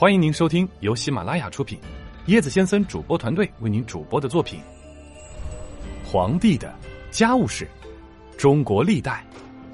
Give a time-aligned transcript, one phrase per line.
[0.00, 1.78] 欢迎您收听由喜马拉雅出品，
[2.28, 4.58] 椰子先生主播团队为您主播的作品
[6.10, 6.74] 《皇帝的
[7.10, 7.68] 家务事：
[8.38, 9.22] 中国历代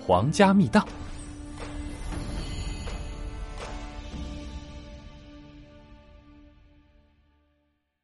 [0.05, 0.85] 皇家秘档》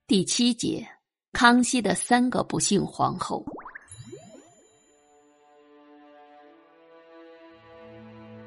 [0.06, 0.86] 第七节：
[1.32, 3.44] 康熙的三个不幸皇后。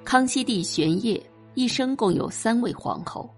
[0.05, 1.21] 康熙帝玄烨
[1.55, 3.29] 一生共有三位皇后，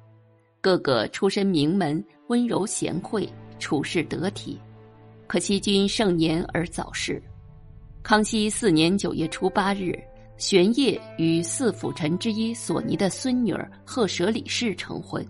[0.68, 4.60] 个个出身名门，温柔贤惠，处事得体。
[5.26, 7.24] 可惜君盛年而早逝。
[8.04, 9.98] 康熙四年九月初八日，
[10.36, 15.26] 玄烨与四辅臣之一索尼的孙女儿赫舍里氏成婚。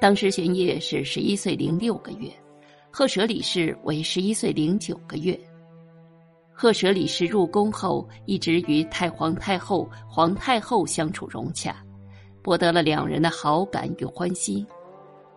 [0.00, 2.28] 当时玄烨是十一岁零六个月，
[2.90, 5.38] 赫舍里氏为十一岁零九个月。
[6.52, 11.76] 赫舍里氏入宫后，一直与太皇太后、皇太后相处融洽，
[12.42, 14.66] 博得了两人的好感与欢心。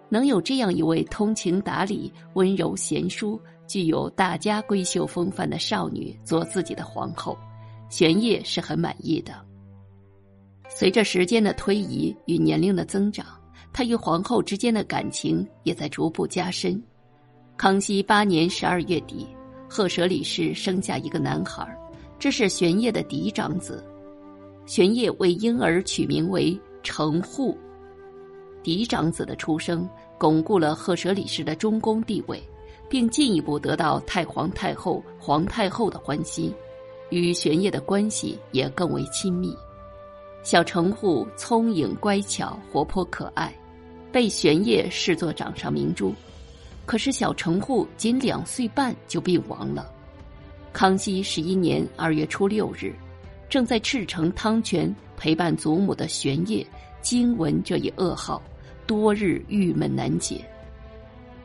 [0.10, 7.38] 能有这样一位通情达理、温柔贤淑、具有大家闺秀风范的少女做自己的皇后，
[7.90, 9.34] 玄烨是很满意的。
[10.70, 13.26] 随着时间的推移与年龄的增长，
[13.72, 16.82] 他与皇后之间的感情也在逐步加深。
[17.58, 19.28] 康熙八年十二月底。
[19.68, 21.68] 赫舍里氏生下一个男孩，
[22.20, 23.84] 这是玄烨的嫡长子。
[24.68, 27.58] 玄烨为婴儿取名为成户。
[28.64, 32.42] 嫡长子的出生巩固了赫舍里氏的中宫地位，
[32.88, 36.54] 并进一步得到太皇太后、皇太后的欢心，
[37.10, 39.54] 与玄烨的关系也更为亲密。
[40.44, 43.54] 小成户聪颖乖巧、活泼可爱，
[44.12, 46.14] 被玄烨视作掌上明珠。
[46.86, 49.92] 可是小城户仅两岁半就病亡了。
[50.72, 52.94] 康熙十一年二月初六日，
[53.50, 56.66] 正在赤城汤泉陪伴祖母的玄烨，
[57.02, 58.42] 惊闻这一噩耗，
[58.86, 60.44] 多日郁闷难解。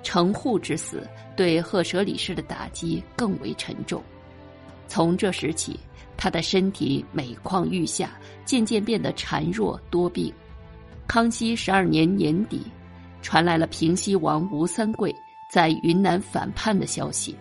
[0.03, 1.07] 城户之死
[1.37, 4.03] 对赫舍里氏的打击更为沉重。
[4.89, 5.79] 从这时起，
[6.17, 8.11] 他的身体每况愈下，
[8.45, 10.33] 渐渐变得孱弱多病。
[11.07, 12.63] 康熙十二年年底，
[13.23, 15.15] 传来了平西王吴三桂。
[15.53, 17.37] 在云南反叛的消息。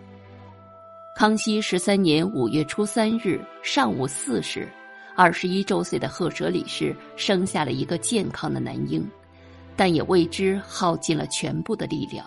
[1.16, 4.68] 康熙十三年五月初三日上午四时，
[5.22, 9.06] 二十一周岁的赫舍里氏生下了一个健康的男婴，
[9.76, 12.26] 但也为之耗尽了全部的力量。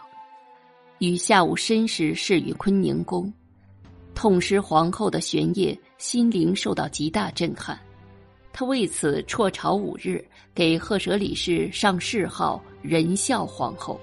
[0.98, 3.32] 于下午申时逝于坤宁宫，
[4.14, 7.80] 痛失皇后的玄烨心灵受到极大震撼，
[8.52, 10.22] 他为此辍朝五日，
[10.54, 13.98] 给赫舍里氏上谥号仁孝皇后。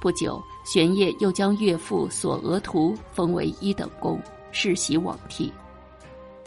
[0.00, 0.42] 不久。
[0.64, 4.18] 玄烨又将岳父索额图封为一等公，
[4.50, 5.52] 世袭罔替。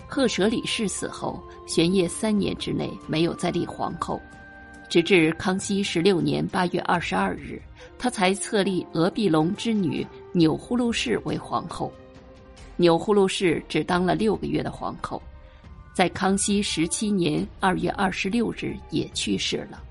[0.08, 4.22] 赫舍里氏死后，玄烨三年之内没有再立皇后，
[4.90, 7.62] 直至康熙十六年八月二十二日，
[8.00, 11.92] 他才册立额必龙之女钮祜禄氏为皇后。
[12.78, 15.22] 钮祜禄氏只当了六个月的皇后，
[15.94, 19.84] 在康熙十七年二月二十六日也去世了。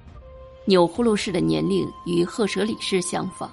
[0.65, 3.53] 钮祜禄氏的年龄与赫舍里氏相仿。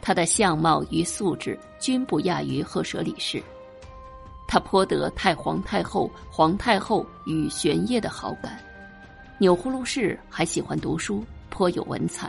[0.00, 3.42] 她的相貌与素质均不亚于赫舍里氏，
[4.48, 8.58] 他颇得太皇太后、皇太后与玄烨的好感。
[9.38, 12.28] 钮祜禄氏还喜欢读书，颇有文采，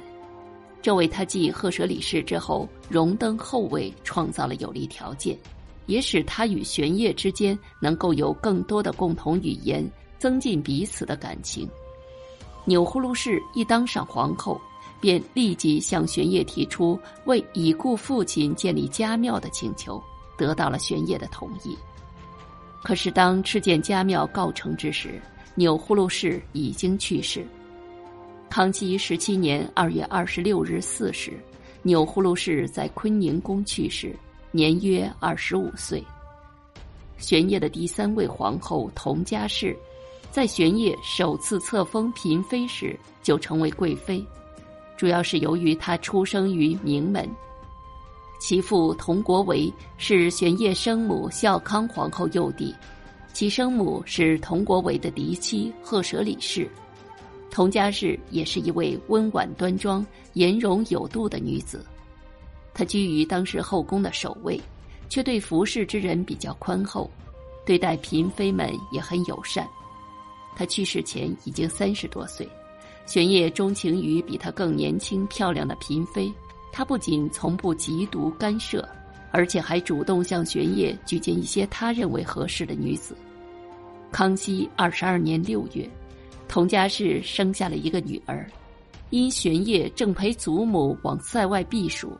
[0.81, 5.35] 这为他继赫舍里氏之后荣登后位创造了有利条件，
[5.87, 9.83] 也使他与玄烨之间能够有更多的共同语言，
[10.19, 11.67] 增进彼此的感情。
[12.65, 14.61] 钮祜禄氏一当上皇后。
[15.01, 20.03] 便立即向玄烨提出为已故父亲建立家庙的请求，
[20.37, 21.73] 得到了玄烨的同意。
[22.83, 25.21] 可是当敕建家庙告成之时，
[25.55, 27.45] 钮祜禄氏已经去世。
[28.49, 31.33] 康熙十七年二月二十六日巳时，
[31.83, 34.15] 钮祜禄氏在坤宁宫去世，
[34.51, 36.03] 年约二十五岁。
[37.17, 39.77] 玄烨的第三位皇后佟佳氏，
[40.31, 44.25] 在玄烨首次册封嫔妃时就成为贵妃。
[44.97, 47.29] 主要是由于她出生于名门，
[48.39, 52.73] 其父佟国维是玄烨生母孝康皇后幼弟，
[53.33, 56.67] 其生母是佟国维的嫡妻赫舍里氏。
[57.51, 61.85] 佟佳氏也是一位温婉端庄、颜容有度的女子。
[62.73, 64.59] 她居于当时后宫的首位，
[65.09, 67.11] 却对服侍之人比较宽厚，
[67.65, 69.67] 对待嫔妃们也很友善。
[70.55, 72.47] 她去世前已经三十多岁。
[73.05, 76.31] 玄烨钟情于比他更年轻漂亮的嫔妃，
[76.71, 78.87] 他不仅从不嫉妒干涉，
[79.31, 83.15] 而且还主动向玄烨举荐一些他认为合适的女子。
[84.11, 85.87] 康熙二十二年六月，
[86.47, 88.49] 佟佳氏生下了一个女儿，
[89.11, 92.17] 因玄烨正陪祖母往塞外避暑，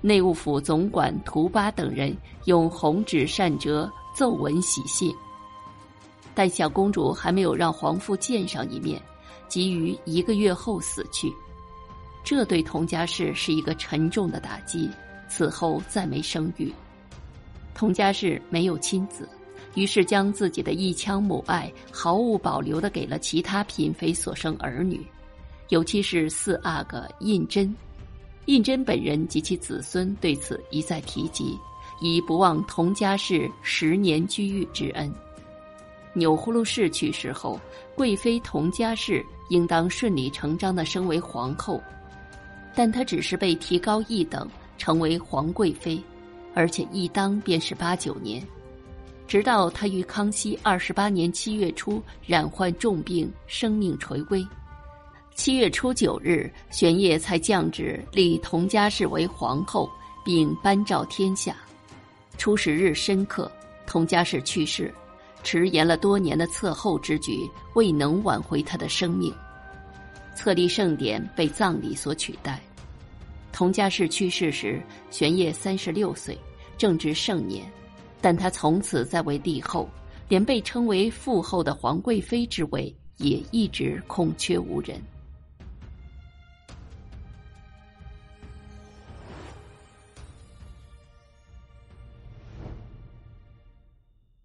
[0.00, 2.14] 内务府总管图巴等人
[2.44, 5.14] 用红纸扇折奏文喜信。
[6.34, 9.00] 但小公主还没有让皇父见上一面，
[9.48, 11.32] 即于一个月后死去，
[12.22, 14.90] 这对佟家氏是一个沉重的打击。
[15.28, 16.72] 此后再没生育。
[17.72, 19.28] 佟家氏没有亲子，
[19.76, 25.00] 于是将自己的一腔母爱毫无保留的给了其他嫔妃所生儿女。
[25.68, 27.72] 尤其是四阿哥胤禛，
[28.46, 31.56] 胤禛本人及其子孙对此一再提及，
[32.00, 35.08] 以不忘佟家氏十年居育之恩。
[36.12, 37.58] 钮祜禄氏去世后，
[37.94, 41.80] 贵妃佟家氏应当顺理成章的升为皇后，
[42.74, 46.02] 但她只是被提高一等，成为皇贵妃，
[46.54, 48.42] 而且一当便是八九年，
[49.26, 54.46] 直到她于康熙二十八年七月初染患重病，生命垂危。
[55.34, 59.90] 七月初九日，玄烨才降旨立佟佳氏为皇后，
[60.24, 61.56] 并颁诏天下。
[62.36, 63.50] 初始日深刻，
[63.86, 64.92] 佟佳氏去世，
[65.42, 69.32] 迟延了多年的侧后之举未能挽回她的生命。
[70.40, 72.58] 册立盛典被葬礼所取代。
[73.52, 76.38] 佟佳氏去世时，玄烨三十六岁，
[76.78, 77.70] 正值盛年，
[78.22, 79.86] 但他从此在位帝后，
[80.30, 84.98] 连被称为父后的皇贵妃之位也一直空缺无人。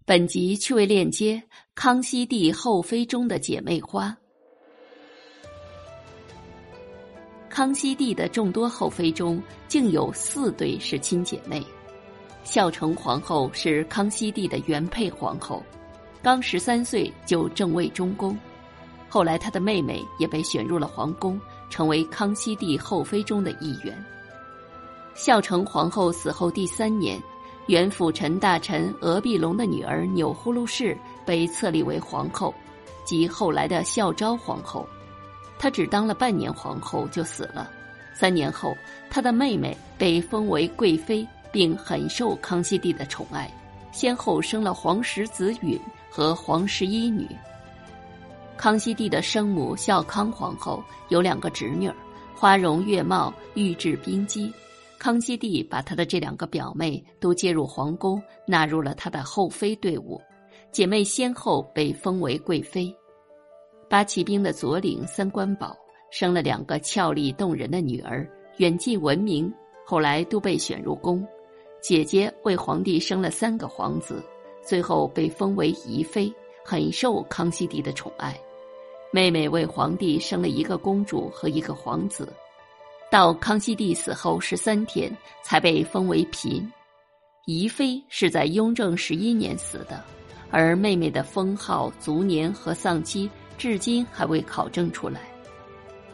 [0.04, 1.42] 本集趣味链接：
[1.74, 4.14] 康熙帝后妃中的姐妹花。
[7.56, 11.66] 康熙帝的众多后妃中，竟有四对是亲姐妹。
[12.44, 15.64] 孝成皇后是康熙帝的原配皇后，
[16.22, 18.38] 刚十三岁就正位中宫，
[19.08, 24.04] 后来她的妹妹也被选入了皇宫，成为康熙帝后妃中的一员。
[25.14, 27.18] 孝成皇后死后第三年。
[27.68, 30.94] 原辅臣大臣额必龙的女儿钮祜禄氏
[31.24, 32.54] 被册立为皇后，
[33.06, 34.86] 即后来的孝昭皇后。
[35.58, 37.70] 她只当了半年皇后就死了。
[38.14, 38.76] 三年后，
[39.10, 43.50] 她的妹妹被封为贵妃，并很受康熙帝的宠爱，
[43.92, 45.78] 先后生了皇十子允
[46.10, 47.28] 和皇十一女。
[48.56, 51.94] 康熙帝的生母孝康皇后有两个侄女儿，
[52.34, 54.50] 花容月貌，玉质冰肌。
[54.98, 60.18] 康熙帝把他的这两个表妹都接入皇宫，纳入了他的后妃队伍，
[60.72, 62.94] 姐妹先后被封为贵妃。
[63.88, 65.76] 八旗兵的左领三官宝
[66.10, 69.52] 生了两个俏丽动人的女儿，远近闻名，
[69.84, 71.26] 后来都被选入宫。
[71.80, 74.20] 姐姐为皇帝生了三个皇子，
[74.60, 76.32] 最后被封为宜妃，
[76.64, 78.36] 很受康熙帝的宠爱。
[79.12, 82.32] 妹妹为皇帝生了一个公主和一个皇子。
[83.08, 86.68] 到康熙帝死后十三天，才被封为嫔。
[87.44, 90.02] 宜妃是在雍正十一年死的，
[90.50, 95.20] 而妹妹的封号、卒年和丧期至今还未考证出来。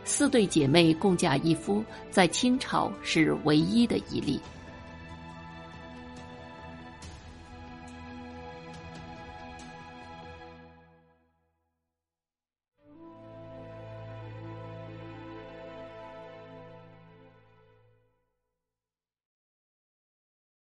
[0.05, 4.41] 四对姐妹共嫁一夫，在清朝是唯一的一例。